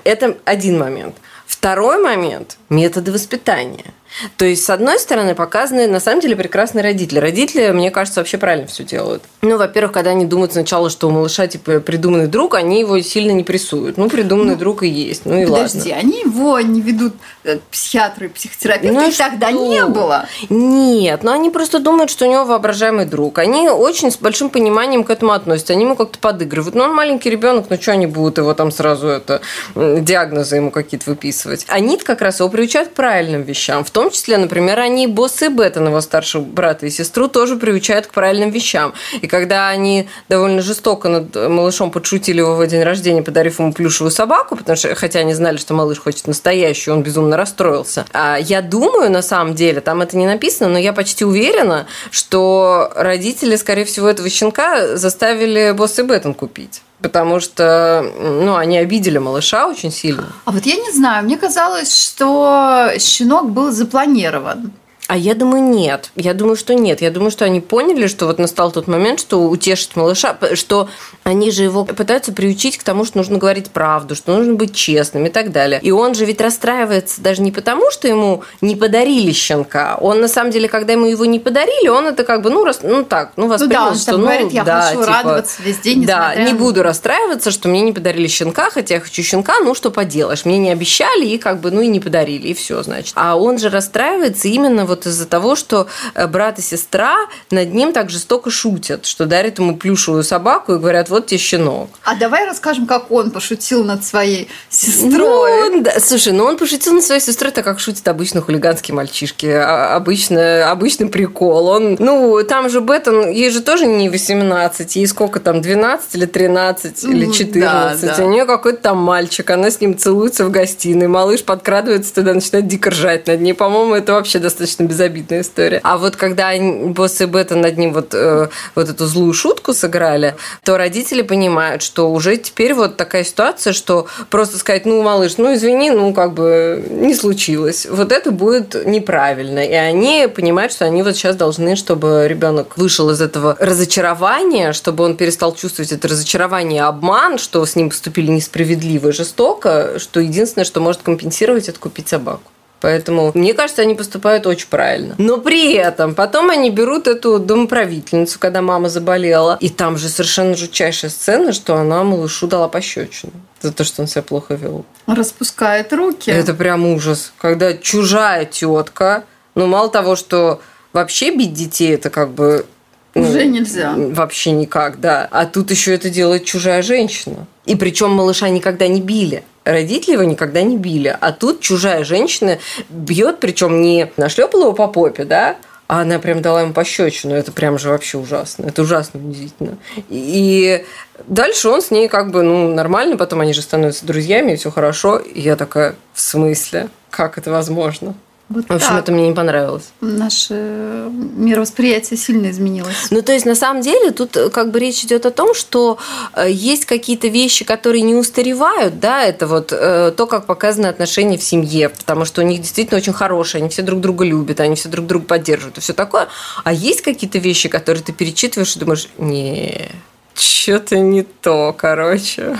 Это 0.04 0.36
один 0.44 0.78
момент. 0.78 1.16
Второй 1.46 1.98
момент– 2.02 2.58
методы 2.70 3.12
воспитания. 3.12 3.92
То 4.36 4.44
есть, 4.44 4.64
с 4.64 4.70
одной 4.70 4.98
стороны, 4.98 5.34
показаны 5.34 5.86
на 5.86 6.00
самом 6.00 6.20
деле 6.20 6.36
прекрасные 6.36 6.82
родители. 6.82 7.18
Родители, 7.18 7.70
мне 7.70 7.90
кажется, 7.90 8.20
вообще 8.20 8.38
правильно 8.38 8.66
все 8.66 8.84
делают. 8.84 9.22
Ну, 9.42 9.56
во-первых, 9.56 9.92
когда 9.92 10.10
они 10.10 10.24
думают 10.26 10.52
сначала, 10.52 10.90
что 10.90 11.08
у 11.08 11.10
малыша 11.10 11.46
типа 11.46 11.80
придуманный 11.80 12.26
друг, 12.26 12.54
они 12.54 12.80
его 12.80 13.00
сильно 13.00 13.30
не 13.30 13.44
прессуют. 13.44 13.96
Ну, 13.96 14.08
придуманный 14.10 14.56
друг 14.56 14.82
и 14.82 14.88
есть. 14.88 15.22
Ну 15.26 15.40
и 15.40 15.46
Подожди, 15.46 15.90
ладно. 15.92 15.94
они 15.96 16.20
его 16.20 16.60
не 16.60 16.80
ведут 16.80 17.14
э, 17.44 17.56
и 17.56 17.60
психотерапевту, 17.70 18.92
Ну 18.92 19.06
и 19.06 19.10
их 19.10 19.16
тогда 19.16 19.50
что? 19.50 19.66
не 19.68 19.84
было. 19.86 20.26
Нет, 20.48 21.22
но 21.22 21.32
они 21.32 21.50
просто 21.50 21.78
думают, 21.78 22.10
что 22.10 22.26
у 22.26 22.30
него 22.30 22.44
воображаемый 22.44 23.04
друг. 23.06 23.38
Они 23.38 23.68
очень 23.68 24.10
с 24.10 24.16
большим 24.16 24.50
пониманием 24.50 25.04
к 25.04 25.10
этому 25.10 25.32
относятся. 25.32 25.72
Они 25.72 25.84
ему 25.84 25.96
как-то 25.96 26.18
подыгрывают. 26.18 26.74
Ну, 26.74 26.84
он 26.84 26.94
маленький 26.94 27.30
ребенок, 27.30 27.66
ну 27.70 27.76
что 27.80 27.92
они 27.92 28.06
будут 28.06 28.38
его 28.38 28.54
там 28.54 28.70
сразу 28.70 29.06
это 29.08 29.40
диагнозы 29.74 30.56
ему 30.56 30.70
какие-то 30.70 31.10
выписывать? 31.10 31.64
Они 31.68 31.96
как 31.98 32.20
раз 32.20 32.40
его 32.40 32.48
приучают 32.48 32.90
к 32.90 32.92
правильным 32.92 33.42
вещам. 33.42 33.84
В 33.84 33.90
том 33.90 33.99
числе, 34.08 34.38
например, 34.38 34.80
они 34.80 35.06
босса 35.06 35.46
и 35.46 35.48
бета 35.48 35.80
его 35.80 36.00
старшего 36.00 36.42
брата 36.42 36.86
и 36.86 36.90
сестру 36.90 37.28
тоже 37.28 37.56
приучают 37.56 38.06
к 38.06 38.12
правильным 38.12 38.50
вещам. 38.50 38.94
И 39.20 39.26
когда 39.26 39.68
они 39.68 40.08
довольно 40.30 40.62
жестоко 40.62 41.08
над 41.08 41.34
малышом 41.34 41.90
подшутили 41.90 42.38
его 42.38 42.56
в 42.56 42.66
день 42.66 42.82
рождения, 42.82 43.22
подарив 43.22 43.58
ему 43.58 43.74
плюшевую 43.74 44.10
собаку, 44.10 44.56
потому 44.56 44.76
что, 44.76 44.94
хотя 44.94 45.18
они 45.18 45.34
знали, 45.34 45.58
что 45.58 45.74
малыш 45.74 45.98
хочет 45.98 46.26
настоящую, 46.26 46.96
он 46.96 47.02
безумно 47.02 47.36
расстроился. 47.36 48.06
А 48.14 48.38
я 48.38 48.62
думаю, 48.62 49.10
на 49.10 49.20
самом 49.20 49.54
деле, 49.54 49.82
там 49.82 50.00
это 50.00 50.16
не 50.16 50.26
написано, 50.26 50.70
но 50.70 50.78
я 50.78 50.92
почти 50.94 51.24
уверена, 51.24 51.86
что 52.10 52.90
родители, 52.94 53.56
скорее 53.56 53.84
всего, 53.84 54.08
этого 54.08 54.30
щенка 54.30 54.96
заставили 54.96 55.72
босс 55.72 55.98
и 55.98 56.02
Беттон 56.02 56.32
купить. 56.32 56.82
Потому 57.02 57.40
что 57.40 58.04
ну, 58.18 58.56
они 58.56 58.76
обидели 58.78 59.18
малыша 59.18 59.66
очень 59.66 59.90
сильно. 59.90 60.26
А 60.44 60.50
вот 60.50 60.66
я 60.66 60.76
не 60.76 60.92
знаю, 60.92 61.24
мне 61.24 61.38
казалось, 61.38 61.98
что 61.98 62.90
щенок 62.98 63.50
был 63.50 63.72
запланирован. 63.72 64.72
А 65.10 65.16
я 65.16 65.34
думаю, 65.34 65.64
нет. 65.64 66.12
Я 66.14 66.34
думаю, 66.34 66.54
что 66.54 66.72
нет. 66.72 67.02
Я 67.02 67.10
думаю, 67.10 67.32
что 67.32 67.44
они 67.44 67.60
поняли, 67.60 68.06
что 68.06 68.26
вот 68.26 68.38
настал 68.38 68.70
тот 68.70 68.86
момент, 68.86 69.18
что 69.18 69.42
утешить 69.42 69.96
малыша, 69.96 70.38
что 70.54 70.88
они 71.24 71.50
же 71.50 71.64
его 71.64 71.84
пытаются 71.84 72.32
приучить 72.32 72.78
к 72.78 72.84
тому, 72.84 73.04
что 73.04 73.18
нужно 73.18 73.36
говорить 73.36 73.70
правду, 73.70 74.14
что 74.14 74.36
нужно 74.36 74.54
быть 74.54 74.72
честным 74.72 75.26
и 75.26 75.28
так 75.28 75.50
далее. 75.50 75.80
И 75.82 75.90
он 75.90 76.14
же 76.14 76.26
ведь 76.26 76.40
расстраивается 76.40 77.20
даже 77.20 77.42
не 77.42 77.50
потому, 77.50 77.90
что 77.90 78.06
ему 78.06 78.44
не 78.60 78.76
подарили 78.76 79.32
щенка. 79.32 79.98
Он 80.00 80.20
на 80.20 80.28
самом 80.28 80.52
деле, 80.52 80.68
когда 80.68 80.92
ему 80.92 81.06
его 81.06 81.24
не 81.24 81.40
подарили, 81.40 81.88
он 81.88 82.06
это 82.06 82.22
как 82.22 82.42
бы, 82.42 82.50
ну, 82.50 82.64
рас, 82.64 82.78
ну 82.84 83.02
так, 83.02 83.32
ну, 83.34 83.48
воспринял, 83.48 83.88
он 83.88 83.96
что, 83.96 84.16
ну, 84.16 84.26
говорит, 84.26 84.52
«Я 84.52 84.62
да, 84.62 84.82
хочу 84.82 85.00
типа, 85.00 85.06
радоваться 85.06 85.60
весь 85.64 85.78
день, 85.78 86.06
Да, 86.06 86.36
не 86.36 86.52
на- 86.52 86.58
буду 86.58 86.84
расстраиваться, 86.84 87.50
что 87.50 87.68
мне 87.68 87.80
не 87.80 87.92
подарили 87.92 88.28
щенка, 88.28 88.70
хотя 88.70 88.94
я 88.94 89.00
хочу 89.00 89.24
щенка, 89.24 89.58
ну, 89.58 89.74
что 89.74 89.90
поделаешь. 89.90 90.44
Мне 90.44 90.58
не 90.58 90.70
обещали 90.70 91.26
и 91.26 91.36
как 91.36 91.58
бы, 91.58 91.72
ну, 91.72 91.80
и 91.80 91.88
не 91.88 91.98
подарили, 91.98 92.46
и 92.46 92.54
все, 92.54 92.84
значит. 92.84 93.14
А 93.16 93.36
он 93.36 93.58
же 93.58 93.70
расстраивается 93.70 94.46
именно 94.46 94.86
вот 94.86 94.99
из-за 95.06 95.26
того, 95.26 95.56
что 95.56 95.86
э, 96.14 96.26
брат 96.26 96.58
и 96.58 96.62
сестра 96.62 97.16
над 97.50 97.72
ним 97.74 97.92
так 97.92 98.10
жестоко 98.10 98.50
шутят, 98.50 99.06
что 99.06 99.26
дарят 99.26 99.58
ему 99.58 99.76
плюшевую 99.76 100.22
собаку 100.24 100.74
и 100.74 100.78
говорят, 100.78 101.08
вот 101.08 101.26
тебе 101.26 101.38
щенок. 101.38 101.90
А 102.04 102.14
давай 102.14 102.46
расскажем, 102.46 102.86
как 102.86 103.10
он 103.10 103.30
пошутил 103.30 103.84
над 103.84 104.04
своей 104.04 104.48
Ну, 104.70 104.76
сестрой. 104.76 105.68
он, 105.68 105.82
да, 105.82 105.98
слушай, 106.00 106.32
ну 106.32 106.44
он 106.44 106.56
пошутил 106.56 106.92
на 106.94 107.02
своей 107.02 107.20
сестрой, 107.20 107.52
так 107.52 107.64
как 107.64 107.80
шутит 107.80 108.06
обычно 108.08 108.40
хулиганские 108.40 108.94
мальчишки. 108.94 109.46
А- 109.46 109.96
Обычно, 109.96 110.70
обычный 110.70 111.08
прикол. 111.08 111.66
Он, 111.68 111.96
ну, 111.98 112.42
там 112.44 112.68
же 112.70 112.80
Беттон, 112.80 113.30
ей 113.30 113.50
же 113.50 113.60
тоже 113.60 113.86
не 113.86 114.08
18, 114.08 114.96
ей 114.96 115.06
сколько 115.06 115.40
там, 115.40 115.60
12 115.60 116.14
или 116.14 116.26
13 116.26 117.04
или 117.04 117.24
Мгм, 117.26 117.32
14. 117.32 118.00
да, 118.10 118.16
да. 118.16 118.24
У 118.24 118.30
нее 118.30 118.46
какой-то 118.46 118.80
там 118.82 118.98
мальчик, 118.98 119.50
она 119.50 119.70
с 119.70 119.80
ним 119.80 119.96
целуется 119.98 120.44
в 120.44 120.50
гостиной. 120.50 121.06
Малыш 121.08 121.44
подкрадывается 121.44 122.14
туда, 122.14 122.34
начинает 122.34 122.66
дико 122.66 122.90
ржать 122.90 123.26
над 123.26 123.40
ней. 123.40 123.52
По-моему, 123.52 123.94
это 123.94 124.12
вообще 124.14 124.38
достаточно 124.38 124.84
безобидная 124.90 125.40
история. 125.40 125.80
А 125.82 125.96
вот 125.96 126.16
когда 126.16 126.50
босс 126.58 127.20
и 127.20 127.26
Беттон 127.26 127.60
над 127.60 127.78
ним 127.78 127.92
вот, 127.92 128.12
э, 128.12 128.48
вот 128.74 128.88
эту 128.88 129.06
злую 129.06 129.32
шутку 129.32 129.72
сыграли, 129.72 130.34
то 130.64 130.76
родители 130.76 131.22
понимают, 131.22 131.82
что 131.82 132.10
уже 132.10 132.36
теперь 132.36 132.74
вот 132.74 132.96
такая 132.96 133.24
ситуация, 133.24 133.72
что 133.72 134.06
просто 134.28 134.58
сказать, 134.58 134.86
ну, 134.86 135.02
малыш, 135.02 135.38
ну, 135.38 135.54
извини, 135.54 135.90
ну, 135.90 136.12
как 136.12 136.34
бы 136.34 136.84
не 136.90 137.14
случилось. 137.14 137.86
Вот 137.88 138.12
это 138.12 138.32
будет 138.32 138.86
неправильно. 138.86 139.60
И 139.64 139.72
они 139.72 140.28
понимают, 140.34 140.72
что 140.72 140.84
они 140.84 141.02
вот 141.02 141.14
сейчас 141.14 141.36
должны, 141.36 141.76
чтобы 141.76 142.26
ребенок 142.28 142.76
вышел 142.76 143.10
из 143.10 143.20
этого 143.20 143.56
разочарования, 143.60 144.72
чтобы 144.72 145.04
он 145.04 145.16
перестал 145.16 145.54
чувствовать 145.54 145.92
это 145.92 146.08
разочарование 146.08 146.78
и 146.78 146.82
обман, 146.82 147.38
что 147.38 147.64
с 147.64 147.76
ним 147.76 147.90
поступили 147.90 148.30
несправедливо 148.30 149.08
и 149.08 149.12
жестоко, 149.12 149.98
что 149.98 150.20
единственное, 150.20 150.64
что 150.64 150.80
может 150.80 151.02
компенсировать, 151.02 151.68
это 151.68 151.78
купить 151.78 152.08
собаку. 152.08 152.50
Поэтому, 152.80 153.30
мне 153.34 153.54
кажется, 153.54 153.82
они 153.82 153.94
поступают 153.94 154.46
очень 154.46 154.68
правильно. 154.68 155.14
Но 155.18 155.38
при 155.38 155.74
этом 155.74 156.14
потом 156.14 156.50
они 156.50 156.70
берут 156.70 157.06
эту 157.08 157.38
домоправительницу, 157.38 158.38
когда 158.38 158.62
мама 158.62 158.88
заболела. 158.88 159.58
И 159.60 159.68
там 159.68 159.98
же 159.98 160.08
совершенно 160.08 160.56
жутчайшая 160.56 161.10
сцена, 161.10 161.52
что 161.52 161.76
она 161.76 162.02
малышу 162.02 162.46
дала 162.46 162.68
пощечину 162.68 163.32
за 163.60 163.72
то, 163.72 163.84
что 163.84 164.02
он 164.02 164.08
себя 164.08 164.22
плохо 164.22 164.54
вел. 164.54 164.86
Распускает 165.06 165.92
руки. 165.92 166.30
Это 166.30 166.54
прям 166.54 166.86
ужас. 166.86 167.32
Когда 167.38 167.74
чужая 167.74 168.46
тетка, 168.46 169.24
ну, 169.54 169.66
мало 169.66 169.90
того, 169.90 170.16
что 170.16 170.60
вообще 170.92 171.34
бить 171.34 171.52
детей, 171.52 171.94
это 171.94 172.10
как 172.10 172.30
бы... 172.30 172.66
ну, 173.14 173.22
Уже 173.22 173.46
нельзя. 173.46 173.94
Вообще 173.96 174.52
никак, 174.52 175.00
да. 175.00 175.26
А 175.30 175.46
тут 175.46 175.70
еще 175.70 175.94
это 175.94 176.10
делает 176.10 176.44
чужая 176.44 176.82
женщина. 176.82 177.46
И 177.66 177.74
причем 177.74 178.10
малыша 178.10 178.48
никогда 178.48 178.86
не 178.86 179.00
били. 179.00 179.42
Родители 179.64 180.14
его 180.14 180.24
никогда 180.24 180.62
не 180.62 180.76
били. 180.76 181.16
А 181.20 181.32
тут 181.32 181.60
чужая 181.60 182.04
женщина 182.04 182.58
бьет, 182.88 183.40
причем 183.40 183.82
не 183.82 184.10
нашлепала 184.16 184.62
его 184.62 184.72
по 184.72 184.86
попе, 184.86 185.24
да, 185.24 185.56
а 185.90 186.02
она 186.02 186.20
прям 186.20 186.40
дала 186.40 186.62
ему 186.62 186.72
пощечину. 186.72 187.34
Это 187.34 187.50
прям 187.50 187.76
же 187.76 187.88
вообще 187.88 188.16
ужасно. 188.16 188.66
Это 188.66 188.82
ужасно 188.82 189.18
унизительно. 189.18 189.76
И 190.08 190.84
дальше 191.26 191.68
он 191.68 191.82
с 191.82 191.90
ней 191.90 192.08
как 192.08 192.30
бы, 192.30 192.42
ну, 192.42 192.72
нормально. 192.72 193.16
Потом 193.16 193.40
они 193.40 193.52
же 193.52 193.60
становятся 193.60 194.06
друзьями, 194.06 194.52
и 194.52 194.56
все 194.56 194.70
хорошо. 194.70 195.16
И 195.16 195.40
я 195.40 195.56
такая, 195.56 195.96
в 196.14 196.20
смысле? 196.20 196.90
Как 197.10 197.38
это 197.38 197.50
возможно? 197.50 198.14
Вот 198.50 198.66
В 198.66 198.72
общем, 198.72 198.88
так. 198.88 198.98
это 198.98 199.12
мне 199.12 199.28
не 199.28 199.34
понравилось. 199.34 199.90
Наше 200.00 201.08
мировосприятие 201.36 202.18
сильно 202.18 202.50
изменилось. 202.50 202.96
Ну, 203.10 203.22
то 203.22 203.32
есть, 203.32 203.46
на 203.46 203.54
самом 203.54 203.80
деле, 203.80 204.10
тут 204.10 204.36
э, 204.36 204.50
как 204.50 204.72
бы 204.72 204.80
речь 204.80 205.04
идет 205.04 205.24
о 205.24 205.30
том, 205.30 205.54
что 205.54 205.98
э, 206.34 206.50
есть 206.50 206.84
какие-то 206.84 207.28
вещи, 207.28 207.64
которые 207.64 208.02
не 208.02 208.16
устаревают, 208.16 208.98
да, 208.98 209.22
это 209.22 209.46
вот 209.46 209.72
э, 209.72 210.12
то, 210.16 210.26
как 210.26 210.46
показаны 210.46 210.86
отношения 210.86 211.38
в 211.38 211.44
семье, 211.44 211.90
потому 211.90 212.24
что 212.24 212.42
у 212.42 212.44
них 212.44 212.60
действительно 212.60 212.98
очень 212.98 213.12
хорошие, 213.12 213.60
они 213.60 213.68
все 213.68 213.82
друг 213.82 214.00
друга 214.00 214.24
любят, 214.24 214.58
они 214.58 214.74
все 214.74 214.88
друг 214.88 215.06
друга 215.06 215.26
поддерживают 215.26 215.78
и 215.78 215.80
все 215.80 215.92
такое. 215.92 216.26
А 216.64 216.72
есть 216.72 217.02
какие-то 217.02 217.38
вещи, 217.38 217.68
которые 217.68 218.02
ты 218.02 218.12
перечитываешь 218.12 218.74
и 218.74 218.80
думаешь, 218.80 219.08
не, 219.16 219.92
что-то 220.34 220.98
не 220.98 221.22
то, 221.22 221.72
короче. 221.78 222.58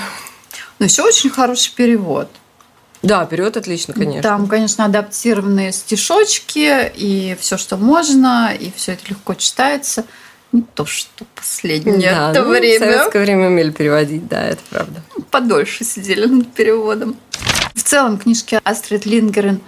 Но 0.78 0.87
еще 0.87 1.02
очень 1.02 1.30
хороший 1.30 1.75
перевод. 1.75 2.28
Да, 3.02 3.25
период 3.25 3.57
отлично, 3.57 3.95
конечно. 3.95 4.23
Там, 4.23 4.47
конечно, 4.47 4.85
адаптированные 4.85 5.73
стишочки 5.73 6.92
и 6.95 7.37
все, 7.40 7.57
что 7.57 7.76
можно, 7.76 8.54
и 8.59 8.71
все 8.76 8.92
это 8.92 9.02
легко 9.09 9.35
читается. 9.35 10.04
Не 10.52 10.62
то, 10.62 10.85
что 10.85 11.25
последнее 11.35 12.11
Да, 12.11 12.30
это 12.33 12.42
ну, 12.42 12.49
В 12.49 12.59
время. 12.59 12.78
советское 12.78 13.23
время 13.23 13.47
умели 13.47 13.71
переводить, 13.71 14.26
да, 14.26 14.42
это 14.42 14.61
правда. 14.69 15.02
Подольше 15.30 15.85
сидели 15.85 16.26
над 16.26 16.52
переводом. 16.52 17.16
В 17.75 17.83
целом, 17.83 18.19
книжки 18.19 18.61
Астрид 18.64 19.07
Лингерен. 19.07 19.61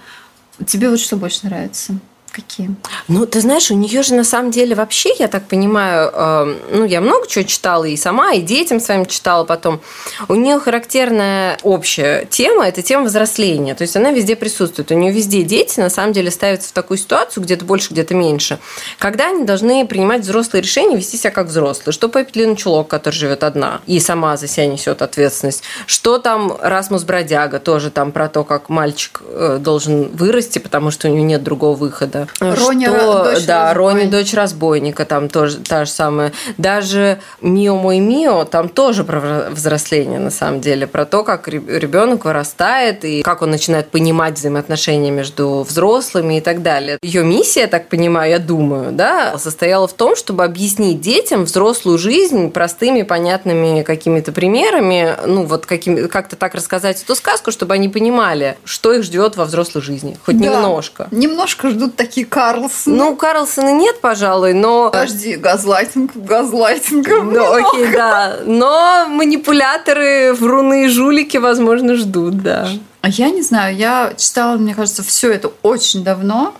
Тебе 0.67 0.89
вот 0.89 0.99
что 0.99 1.15
больше 1.15 1.45
нравится? 1.45 1.95
Какие? 2.33 2.75
Ну, 3.07 3.27
ты 3.27 3.41
знаешь, 3.41 3.69
у 3.69 3.75
нее 3.75 4.01
же 4.01 4.15
на 4.15 4.23
самом 4.23 4.49
деле 4.49 4.73
вообще, 4.73 5.13
я 5.19 5.27
так 5.27 5.47
понимаю, 5.47 6.09
э, 6.11 6.55
ну, 6.71 6.85
я 6.85 6.99
много 6.99 7.27
чего 7.27 7.43
читала 7.43 7.85
и 7.85 7.95
сама, 7.95 8.31
и 8.33 8.41
детям 8.41 8.79
своим 8.79 9.05
читала 9.05 9.43
потом. 9.43 9.81
У 10.27 10.33
нее 10.33 10.57
характерная 10.57 11.59
общая 11.61 12.25
тема– 12.25 12.67
это 12.67 12.81
тема 12.81 13.05
взросления. 13.05 13.75
То 13.75 13.83
есть 13.83 13.95
она 13.95 14.09
везде 14.09 14.35
присутствует. 14.35 14.89
У 14.89 14.95
нее 14.95 15.13
везде 15.13 15.43
дети, 15.43 15.79
на 15.79 15.91
самом 15.91 16.11
деле, 16.11 16.31
ставятся 16.31 16.69
в 16.69 16.71
такую 16.71 16.97
ситуацию, 16.97 17.43
где-то 17.43 17.65
больше, 17.65 17.91
где-то 17.91 18.15
меньше, 18.15 18.57
когда 18.97 19.27
они 19.29 19.43
должны 19.43 19.85
принимать 19.85 20.21
взрослые 20.21 20.63
решения, 20.63 20.97
вести 20.97 21.17
себя 21.17 21.29
как 21.29 21.47
взрослые. 21.47 21.93
Что 21.93 22.07
Пеппи 22.07 22.33
Длинный 22.33 22.55
Чулок, 22.55 22.87
который 22.87 23.13
живет 23.13 23.43
одна 23.43 23.81
и 23.85 23.99
сама 23.99 24.37
за 24.37 24.47
себя 24.47 24.65
несет 24.65 25.03
ответственность. 25.03 25.61
Что 25.85 26.17
там 26.17 26.57
Расмус 26.59 27.03
Бродяга, 27.03 27.59
тоже 27.59 27.91
там 27.91 28.11
про 28.11 28.27
то, 28.27 28.43
как 28.43 28.69
мальчик 28.69 29.21
э, 29.23 29.59
должен 29.61 30.09
вырасти, 30.15 30.57
потому 30.57 30.89
что 30.89 31.07
у 31.07 31.11
него 31.11 31.23
нет 31.23 31.43
другого 31.43 31.75
выхода. 31.75 32.22
Рони, 32.39 32.85
что, 32.85 33.23
дочь 33.23 33.45
да, 33.45 33.73
разбойника. 33.73 33.73
Рони 33.73 34.09
дочь 34.09 34.33
разбойника, 34.33 35.05
там 35.05 35.29
тоже 35.29 35.57
та 35.57 35.85
же 35.85 35.91
самая. 35.91 36.31
Даже 36.57 37.19
Мио 37.41 37.75
мой 37.75 37.99
Мио, 37.99 38.45
там 38.45 38.69
тоже 38.69 39.03
про 39.03 39.49
взросление 39.49 40.19
на 40.19 40.31
самом 40.31 40.61
деле, 40.61 40.87
про 40.87 41.05
то, 41.05 41.23
как 41.23 41.47
ребенок 41.47 42.25
вырастает 42.25 43.03
и 43.05 43.21
как 43.21 43.41
он 43.41 43.51
начинает 43.51 43.89
понимать 43.89 44.37
взаимоотношения 44.37 45.11
между 45.11 45.65
взрослыми 45.67 46.37
и 46.37 46.41
так 46.41 46.61
далее. 46.61 46.97
Ее 47.01 47.23
миссия, 47.23 47.61
я 47.61 47.67
так 47.67 47.89
понимаю, 47.89 48.31
я 48.31 48.39
думаю, 48.39 48.91
да, 48.91 49.37
состояла 49.37 49.87
в 49.87 49.93
том, 49.93 50.15
чтобы 50.15 50.43
объяснить 50.43 51.01
детям 51.01 51.45
взрослую 51.45 51.97
жизнь 51.97 52.51
простыми, 52.51 53.01
понятными 53.03 53.81
какими-то 53.83 54.31
примерами, 54.31 55.15
ну 55.25 55.43
вот 55.43 55.65
каким, 55.65 56.07
как-то 56.07 56.35
так 56.35 56.55
рассказать 56.55 57.01
эту 57.01 57.15
сказку, 57.15 57.51
чтобы 57.51 57.73
они 57.73 57.89
понимали, 57.89 58.57
что 58.65 58.93
их 58.93 59.03
ждет 59.03 59.35
во 59.35 59.45
взрослой 59.45 59.81
жизни, 59.81 60.17
хоть 60.25 60.37
Да. 60.37 60.45
немножко. 60.45 61.07
Немножко 61.11 61.69
ждут 61.69 61.95
такие 61.95 62.12
Карлсоны. 62.21 62.95
Ну, 62.95 63.15
Карлсона 63.15 63.71
нет, 63.71 63.99
пожалуй, 63.99 64.53
но... 64.53 64.91
Подожди, 64.91 65.35
газлайтинг, 65.35 66.15
газлайтинг. 66.15 67.07
Ну, 67.07 67.53
окей, 67.53 67.91
да. 67.91 68.39
Но 68.45 69.07
манипуляторы, 69.09 70.33
вруны 70.33 70.85
и 70.85 70.87
жулики, 70.87 71.37
возможно, 71.37 71.95
ждут, 71.95 72.43
да. 72.43 72.69
А 73.01 73.09
я 73.09 73.31
не 73.31 73.41
знаю, 73.41 73.75
я 73.75 74.13
читала, 74.15 74.57
мне 74.57 74.75
кажется, 74.75 75.03
все 75.03 75.31
это 75.31 75.51
очень 75.63 76.03
давно. 76.03 76.53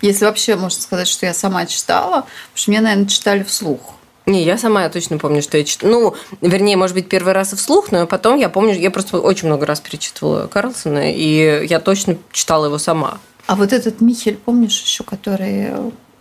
Если 0.00 0.26
вообще 0.26 0.54
можно 0.54 0.80
сказать, 0.80 1.08
что 1.08 1.26
я 1.26 1.34
сама 1.34 1.66
читала, 1.66 2.20
потому 2.20 2.26
что 2.54 2.70
мне, 2.70 2.80
наверное, 2.80 3.08
читали 3.08 3.42
вслух. 3.42 3.80
Не, 4.28 4.44
я 4.44 4.58
сама 4.58 4.82
я 4.82 4.90
точно 4.90 5.16
помню, 5.16 5.40
что 5.40 5.56
я 5.56 5.64
читала. 5.64 5.90
Ну, 5.90 6.14
вернее, 6.42 6.76
может 6.76 6.94
быть, 6.94 7.08
первый 7.08 7.32
раз 7.32 7.54
и 7.54 7.56
вслух, 7.56 7.90
но 7.90 8.06
потом 8.06 8.36
я 8.36 8.50
помню, 8.50 8.74
я 8.74 8.90
просто 8.90 9.18
очень 9.18 9.48
много 9.48 9.64
раз 9.64 9.80
перечитывала 9.80 10.46
Карлсона, 10.46 11.12
и 11.12 11.66
я 11.66 11.80
точно 11.80 12.18
читала 12.30 12.66
его 12.66 12.76
сама. 12.76 13.18
А 13.48 13.54
вот 13.54 13.72
этот 13.72 14.02
Михель, 14.02 14.36
помнишь 14.36 14.82
еще, 14.82 15.04
который... 15.04 15.70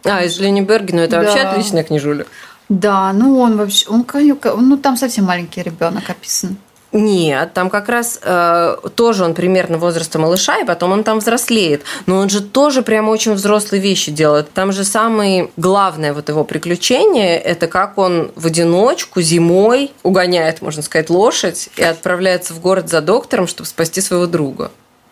А, 0.05 0.23
из 0.23 0.39
Ленингберга, 0.39 0.95
ну 0.95 1.01
это 1.01 1.17
Да. 1.17 1.23
вообще 1.23 1.39
отличная 1.41 1.83
книжуля. 1.83 2.25
Да, 2.69 3.11
ну 3.11 3.39
он 3.39 3.57
вообще, 3.57 3.85
он, 3.89 4.05
ну 4.61 4.77
там 4.77 4.95
совсем 4.95 5.25
маленький 5.25 5.61
ребенок 5.61 6.09
описан. 6.09 6.55
Нет, 6.93 7.53
там 7.53 7.69
как 7.69 7.89
раз 7.89 8.17
э, 8.23 8.77
тоже 8.95 9.25
он 9.25 9.33
примерно 9.33 9.77
возраста 9.77 10.19
малыша, 10.19 10.59
и 10.59 10.65
потом 10.65 10.93
он 10.93 11.03
там 11.03 11.19
взрослеет. 11.19 11.83
Но 12.05 12.15
он 12.15 12.29
же 12.29 12.41
тоже 12.41 12.81
прямо 12.81 13.09
очень 13.09 13.33
взрослые 13.33 13.81
вещи 13.81 14.09
делает. 14.09 14.49
Там 14.53 14.71
же 14.71 14.85
самое 14.85 15.51
главное 15.57 16.13
вот 16.13 16.29
его 16.29 16.45
приключение– 16.45 17.37
это 17.41 17.67
как 17.67 17.97
он 17.97 18.31
в 18.35 18.45
одиночку 18.45 19.19
зимой 19.21 19.91
угоняет, 20.03 20.61
можно 20.61 20.81
сказать, 20.81 21.09
лошадь 21.09 21.67
и 21.75 21.83
отправляется 21.83 22.53
в 22.53 22.61
город 22.61 22.87
за 22.89 23.01
доктором, 23.01 23.47
чтобы 23.47 23.67
спасти 23.67 23.99
своего 23.99 24.25
друга, 24.25 24.71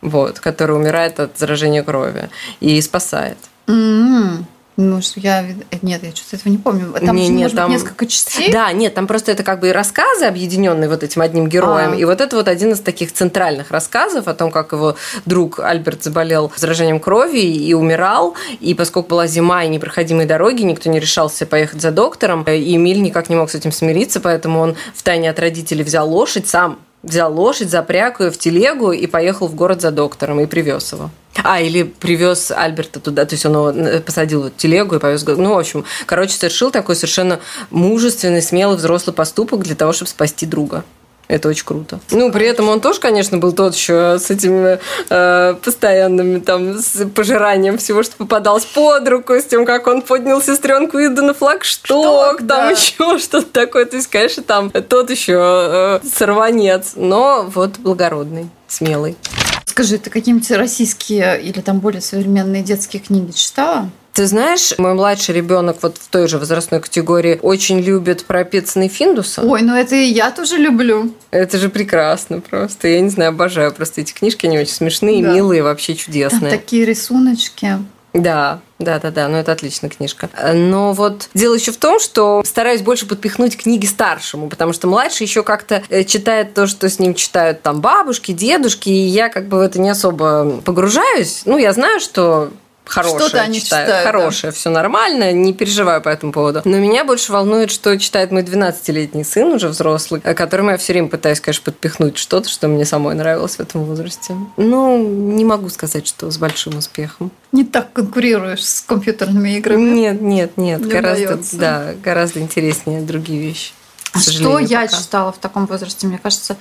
вот, 0.09 0.39
который 0.39 0.75
умирает 0.75 1.19
от 1.19 1.37
заражения 1.37 1.83
крови 1.83 2.29
и 2.59 2.79
спасает. 2.81 3.37
М-м. 3.67 4.45
Ну, 4.77 5.01
что 5.01 5.21
я... 5.21 5.41
э, 5.41 5.53
Нет, 5.83 6.03
я 6.03 6.11
что-то 6.13 6.35
этого 6.35 6.49
не 6.51 6.57
помню. 6.57 6.91
Там 6.99 7.15
Не, 7.15 7.27
же, 7.27 7.31
не, 7.31 7.43
может 7.43 7.55
там- 7.55 7.71
быть, 7.71 7.81
несколько 7.81 8.05
частей. 8.07 8.51
Да, 8.51 8.73
нет, 8.73 8.93
там 8.93 9.07
просто 9.07 9.31
это 9.31 9.41
как 9.41 9.61
бы 9.61 9.71
рассказы, 9.71 10.25
объединенные 10.25 10.89
вот 10.89 11.01
этим 11.01 11.21
одним 11.21 11.47
героем. 11.47 11.93
А. 11.93 11.95
И 11.95 12.03
вот 12.03 12.19
это 12.19 12.35
вот 12.35 12.49
один 12.49 12.73
из 12.73 12.81
таких 12.81 13.13
центральных 13.13 13.71
рассказов 13.71 14.27
о 14.27 14.33
том, 14.33 14.51
как 14.51 14.73
его 14.73 14.97
друг 15.25 15.61
Альберт 15.61 16.03
заболел 16.03 16.51
заражением 16.57 16.99
крови 16.99 17.39
и 17.39 17.73
умирал. 17.73 18.35
И 18.59 18.73
поскольку 18.73 19.07
была 19.11 19.27
зима 19.27 19.63
и 19.63 19.69
непроходимые 19.69 20.27
дороги, 20.27 20.63
никто 20.63 20.89
не 20.89 20.99
решался 20.99 21.45
поехать 21.45 21.79
за 21.81 21.91
доктором. 21.91 22.43
И 22.43 22.75
Эмиль 22.75 23.01
никак 23.01 23.29
не 23.29 23.37
мог 23.37 23.49
с 23.49 23.55
этим 23.55 23.71
смириться, 23.71 24.19
поэтому 24.19 24.59
он 24.59 24.75
втайне 24.93 25.29
от 25.29 25.39
родителей 25.39 25.85
взял 25.85 26.09
лошадь 26.09 26.49
сам. 26.49 26.79
Взял 27.05 27.31
лошадь, 27.31 27.69
запряг 27.69 28.19
ее 28.19 28.31
в 28.31 28.37
телегу 28.39 28.91
и 28.91 29.05
поехал 29.05 29.47
в 29.47 29.53
город 29.53 29.79
за 29.79 29.91
доктором 29.91 30.39
и 30.39 30.47
привез 30.47 30.91
его. 30.91 31.11
А, 31.43 31.61
или 31.61 31.83
привез 31.83 32.49
Альберта 32.49 32.99
туда, 32.99 33.25
то 33.25 33.35
есть 33.35 33.45
он 33.45 33.53
его 33.53 33.69
э, 33.69 33.99
посадил 33.99 34.43
в 34.43 34.55
телегу 34.57 34.95
и 34.95 34.99
повез. 34.99 35.23
Ну, 35.23 35.53
в 35.53 35.59
общем, 35.59 35.85
короче, 36.07 36.33
совершил 36.33 36.71
такой 36.71 36.95
совершенно 36.95 37.39
мужественный, 37.69 38.41
смелый 38.41 38.77
взрослый 38.77 39.13
поступок 39.13 39.61
для 39.61 39.75
того, 39.75 39.93
чтобы 39.93 40.09
спасти 40.09 40.47
друга. 40.47 40.83
Это 41.27 41.49
очень 41.49 41.65
круто. 41.65 41.99
Ну, 42.11 42.31
при 42.31 42.45
этом 42.45 42.69
он 42.69 42.81
тоже, 42.81 42.99
конечно, 42.99 43.37
был 43.37 43.51
тот 43.51 43.73
еще 43.75 44.19
с 44.19 44.29
этими 44.29 44.79
э, 45.09 45.55
постоянными 45.55 46.39
там 46.39 46.77
с 46.79 47.05
пожиранием 47.09 47.77
всего, 47.77 48.03
что 48.03 48.15
попадалось 48.17 48.65
под 48.65 49.07
руку, 49.07 49.33
с 49.33 49.45
тем, 49.45 49.65
как 49.65 49.87
он 49.87 50.01
поднял 50.01 50.41
сестренку 50.41 50.97
Иду 50.99 51.23
на 51.23 51.33
флагшток, 51.33 51.85
Шток, 51.85 52.37
там 52.39 52.47
да. 52.47 52.69
еще 52.69 53.17
что-то 53.19 53.47
такое. 53.47 53.85
То 53.85 53.95
есть, 53.95 54.07
конечно, 54.07 54.43
там 54.43 54.69
тот 54.69 55.09
еще 55.09 55.99
э, 56.03 56.07
сорванец, 56.07 56.93
но 56.95 57.45
вот 57.53 57.79
благородный, 57.79 58.49
смелый. 58.67 59.17
Скажи, 59.65 59.97
ты 59.97 60.09
какие-нибудь 60.09 60.49
российские 60.51 61.41
или 61.41 61.59
там 61.59 61.79
более 61.79 62.01
современные 62.01 62.63
детские 62.63 63.01
книги 63.01 63.31
читала? 63.31 63.89
Ты 64.15 64.27
знаешь, 64.27 64.73
мой 64.77 64.93
младший 64.93 65.35
ребенок 65.35 65.79
вот 65.81 65.97
в 65.97 66.07
той 66.07 66.29
же 66.29 66.37
возрастной 66.39 66.79
категории 66.79 67.37
очень 67.41 67.81
любит 67.81 68.23
пропицанный 68.23 68.87
Финдуса. 68.87 69.41
Ой, 69.41 69.61
ну 69.61 69.75
это 69.75 69.95
и 69.95 70.05
я 70.05 70.31
тоже 70.31 70.55
люблю. 70.55 71.13
Это 71.31 71.57
же 71.57 71.67
прекрасно 71.67 72.39
просто. 72.39 72.87
Я 72.87 73.01
не 73.01 73.09
знаю, 73.09 73.31
обожаю 73.31 73.73
просто 73.73 73.99
эти 73.99 74.13
книжки, 74.13 74.45
они 74.45 74.57
очень 74.57 74.71
смешные, 74.71 75.21
Да. 75.21 75.33
милые, 75.33 75.63
вообще 75.63 75.95
Там 75.95 75.97
чудесные. 76.05 76.49
такие 76.49 76.85
рисуночки. 76.85 77.77
Да, 78.13 78.61
да, 78.79 78.99
да, 78.99 79.11
да, 79.11 79.27
ну 79.27 79.35
это 79.35 79.51
отличная 79.51 79.89
книжка. 79.89 80.29
Но 80.53 80.93
вот 80.93 81.27
дело 81.33 81.55
еще 81.55 81.73
в 81.73 81.77
том, 81.77 81.99
что 81.99 82.41
стараюсь 82.45 82.81
больше 82.81 83.07
подпихнуть 83.07 83.57
книги 83.57 83.85
старшему, 83.85 84.47
потому 84.47 84.71
что 84.71 84.87
младший 84.87 85.25
еще 85.25 85.43
как-то 85.43 85.83
э, 85.89 86.05
читает 86.05 86.53
то, 86.53 86.67
что 86.67 86.89
с 86.89 86.99
ним 86.99 87.15
читают 87.15 87.61
там 87.63 87.81
бабушки, 87.81 88.31
дедушки, 88.31 88.87
и 88.87 88.93
я 89.07 89.27
как 89.27 89.49
бы 89.49 89.57
в 89.57 89.61
это 89.61 89.81
не 89.81 89.89
особо 89.89 90.61
погружаюсь. 90.63 91.41
Ну, 91.43 91.57
я 91.57 91.73
знаю, 91.73 91.99
что 91.99 92.51
хорошее 92.85 93.19
Что-то 93.19 93.41
они 93.41 93.59
читают, 93.59 93.87
читают, 93.87 94.05
да. 94.05 94.11
хорошее, 94.11 94.53
все 94.53 94.69
нормально, 94.69 95.31
не 95.31 95.53
переживаю 95.53 96.01
по 96.01 96.09
этому 96.09 96.31
поводу. 96.31 96.61
Но 96.65 96.77
меня 96.77 97.03
больше 97.03 97.31
волнует, 97.31 97.71
что 97.71 97.97
читает 97.97 98.31
мой 98.31 98.43
12-летний 98.43 99.23
сын, 99.23 99.53
уже 99.53 99.67
взрослый, 99.69 100.21
э, 100.23 100.33
которому 100.33 100.71
я 100.71 100.77
все 100.77 100.93
время 100.93 101.09
пытаюсь, 101.09 101.39
конечно, 101.39 101.63
подпихнуть 101.63 102.17
что-то, 102.17 102.49
что 102.49 102.67
мне 102.67 102.85
самой 102.85 103.15
нравилось 103.15 103.55
в 103.55 103.59
этом 103.59 103.83
возрасте. 103.85 104.35
Ну, 104.57 104.97
не 104.97 105.45
могу 105.45 105.69
сказать, 105.69 106.07
что 106.07 106.29
с 106.31 106.37
большим 106.37 106.77
успехом. 106.77 107.31
Не 107.51 107.63
так 107.63 107.93
конкурируешь 107.93 108.65
с 108.65 108.81
компьютерными 108.81 109.57
играми. 109.57 109.81
Нет, 109.81 110.21
нет, 110.21 110.57
нет. 110.57 110.81
Не 110.81 110.91
гораздо, 110.91 111.23
удается. 111.25 111.57
да, 111.57 111.93
гораздо 112.03 112.39
интереснее 112.39 113.01
другие 113.01 113.41
вещи. 113.41 113.71
А 114.13 114.19
что 114.19 114.59
я 114.59 114.81
пока. 114.81 114.97
читала 114.97 115.31
в 115.31 115.37
таком 115.37 115.65
возрасте? 115.65 116.07
Мне 116.07 116.17
кажется, 116.17 116.55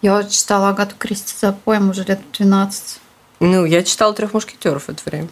я 0.00 0.24
читала 0.24 0.70
Агату 0.70 0.94
Кристи 0.98 1.34
за 1.38 1.52
поем 1.52 1.90
уже 1.90 2.04
лет 2.04 2.20
12. 2.32 3.00
Ну, 3.40 3.64
я 3.64 3.82
читала 3.82 4.14
трех 4.14 4.32
мушкетеров 4.32 4.84
в 4.84 4.88
это 4.88 5.02
время. 5.04 5.28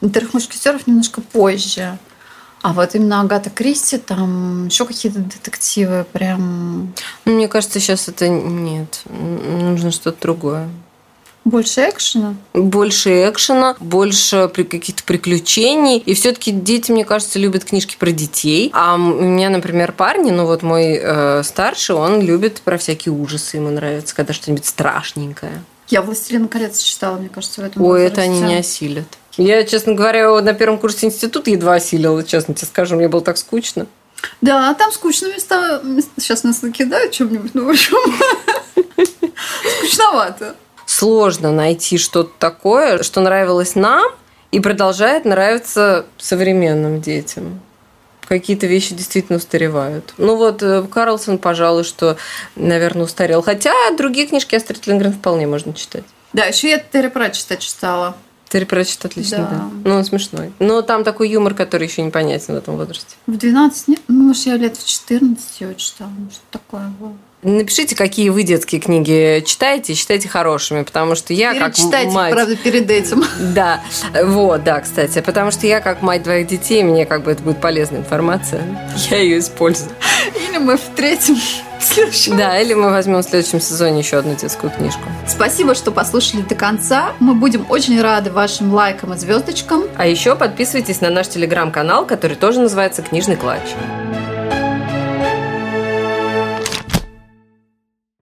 «Трех 0.00 0.34
мушкетеров» 0.34 0.86
немножко 0.86 1.20
позже. 1.20 1.98
А 2.62 2.72
вот 2.72 2.94
именно 2.94 3.20
Агата 3.20 3.50
Кристи, 3.50 3.98
там 3.98 4.68
еще 4.68 4.86
какие-то 4.86 5.18
детективы 5.18 6.06
прям 6.12 6.94
Ну, 7.26 7.34
мне 7.34 7.46
кажется, 7.46 7.78
сейчас 7.78 8.08
это 8.08 8.26
нет. 8.28 9.02
Нужно 9.10 9.90
что-то 9.90 10.16
другое. 10.22 10.70
больше 11.44 11.82
экшена. 11.90 12.36
Больше 12.54 13.28
экшена, 13.28 13.76
больше 13.80 14.50
при 14.54 14.62
каких-то 14.62 15.04
приключений. 15.04 15.98
И 15.98 16.14
все-таки 16.14 16.52
дети, 16.52 16.90
мне 16.90 17.04
кажется, 17.04 17.38
любят 17.38 17.66
книжки 17.66 17.96
про 17.98 18.12
детей. 18.12 18.70
А 18.72 18.94
у 18.94 18.98
меня, 18.98 19.50
например, 19.50 19.92
парни, 19.92 20.30
ну 20.30 20.46
вот 20.46 20.62
мой 20.62 20.98
э, 20.98 21.42
старший, 21.44 21.96
он 21.96 22.22
любит 22.22 22.62
про 22.62 22.78
всякие 22.78 23.12
ужасы. 23.12 23.58
Ему 23.58 23.68
нравится, 23.68 24.14
когда 24.14 24.32
что-нибудь 24.32 24.64
страшненькое. 24.64 25.62
Я 25.88 26.00
«Властелин 26.00 26.48
колец» 26.48 26.80
читала, 26.80 27.18
мне 27.18 27.28
кажется, 27.28 27.60
в 27.60 27.64
этом 27.64 27.82
Ой, 27.82 28.04
возрасте. 28.04 28.12
это 28.12 28.20
они 28.22 28.40
не 28.40 28.56
осилят. 28.56 29.06
Я, 29.36 29.64
честно 29.64 29.94
говоря, 29.94 30.40
на 30.40 30.54
первом 30.54 30.78
курсе 30.78 31.06
института 31.06 31.50
едва 31.50 31.74
осилила, 31.74 32.22
честно 32.22 32.54
тебе 32.54 32.66
скажу, 32.66 32.96
мне 32.96 33.08
было 33.08 33.22
так 33.22 33.36
скучно. 33.36 33.86
Да, 34.40 34.72
там 34.74 34.92
скучно 34.92 35.26
места. 35.26 35.82
Сейчас 36.18 36.44
нас 36.44 36.62
накидают 36.62 37.12
чем-нибудь, 37.12 37.54
ну, 37.54 37.66
в 37.66 37.70
общем, 37.70 37.96
скучновато. 39.78 40.54
Сложно 40.86 41.50
найти 41.50 41.98
что-то 41.98 42.30
такое, 42.38 43.02
что 43.02 43.20
нравилось 43.20 43.74
нам 43.74 44.10
и 44.52 44.60
продолжает 44.60 45.24
нравиться 45.24 46.06
современным 46.18 47.00
детям. 47.00 47.60
Какие-то 48.26 48.66
вещи 48.66 48.94
действительно 48.94 49.38
устаревают. 49.38 50.14
Ну 50.16 50.36
вот 50.36 50.62
э, 50.62 50.82
Карлсон, 50.84 51.38
пожалуй, 51.38 51.84
что, 51.84 52.16
наверное, 52.56 53.04
устарел. 53.04 53.42
Хотя 53.42 53.72
другие 53.98 54.26
книжки 54.26 54.54
Астрид 54.54 54.86
Лингрен 54.86 55.12
вполне 55.12 55.46
можно 55.46 55.74
читать. 55.74 56.04
Да, 56.32 56.44
еще 56.44 56.70
я 56.70 56.78
Терри 56.78 57.08
Пратчета 57.08 57.56
читала. 57.56 58.16
Терри 58.54 58.66
Пратчетт 58.66 59.04
отличный, 59.04 59.38
да. 59.38 59.48
Да. 59.50 59.70
Ну, 59.84 59.94
он 59.96 60.04
смешной. 60.04 60.52
Но 60.60 60.80
там 60.82 61.02
такой 61.02 61.28
юмор, 61.28 61.54
который 61.54 61.88
еще 61.88 62.02
непонятен 62.02 62.54
в 62.54 62.56
этом 62.56 62.76
возрасте. 62.76 63.16
В 63.26 63.36
12 63.36 63.88
нет? 63.88 64.00
Ну, 64.06 64.28
может, 64.28 64.46
я 64.46 64.56
лет 64.56 64.76
в 64.76 64.86
14 64.86 65.60
его 65.60 65.72
читала. 65.72 66.10
Может, 66.10 66.40
такое 66.52 66.86
было. 67.00 67.14
Напишите, 67.42 67.96
какие 67.96 68.28
вы 68.28 68.44
детские 68.44 68.80
книги 68.80 69.42
читаете 69.44 69.92
и 69.92 69.96
считаете 69.96 70.28
хорошими, 70.28 70.84
потому 70.84 71.16
что 71.16 71.32
я 71.32 71.52
как 71.52 71.74
Перечитайте, 71.74 72.14
мать... 72.14 72.32
правда, 72.32 72.54
перед 72.54 72.88
этим. 72.88 73.24
Да, 73.54 73.82
вот, 74.22 74.62
да, 74.62 74.80
кстати, 74.80 75.20
потому 75.20 75.50
что 75.50 75.66
я 75.66 75.80
как 75.80 76.00
мать 76.00 76.22
двоих 76.22 76.46
детей, 76.46 76.84
мне 76.84 77.06
как 77.06 77.24
бы 77.24 77.32
это 77.32 77.42
будет 77.42 77.60
полезная 77.60 78.02
информация, 78.02 78.62
я 79.10 79.18
ее 79.18 79.40
использую. 79.40 79.90
Или 80.48 80.58
мы 80.58 80.76
в 80.76 80.84
третьем 80.94 81.36
следующем. 81.84 82.36
Да, 82.36 82.58
или 82.60 82.74
мы 82.74 82.90
возьмем 82.90 83.18
в 83.18 83.22
следующем 83.22 83.60
сезоне 83.60 84.00
еще 84.00 84.18
одну 84.18 84.34
детскую 84.34 84.70
книжку. 84.70 85.02
Спасибо, 85.26 85.74
что 85.74 85.90
послушали 85.90 86.42
до 86.42 86.54
конца. 86.54 87.12
Мы 87.20 87.34
будем 87.34 87.66
очень 87.68 88.00
рады 88.00 88.30
вашим 88.30 88.72
лайкам 88.72 89.14
и 89.14 89.16
звездочкам. 89.16 89.84
А 89.96 90.06
еще 90.06 90.36
подписывайтесь 90.36 91.00
на 91.00 91.10
наш 91.10 91.28
телеграм-канал, 91.28 92.06
который 92.06 92.36
тоже 92.36 92.60
называется 92.60 93.02
«Книжный 93.02 93.36
клатч». 93.36 93.70